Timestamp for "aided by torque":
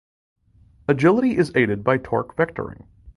1.55-2.35